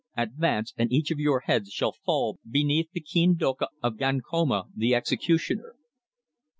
[0.17, 4.95] "Advance, and each of your heads shall fall beneath the keen doka of Gankoma, the
[4.95, 5.75] executioner."